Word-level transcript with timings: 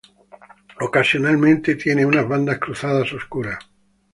Ocasionalmente 0.79 1.75
tienen 1.75 2.07
unas 2.07 2.27
bandas 2.27 2.57
cruzadas 2.57 3.13
oscuras. 3.13 3.59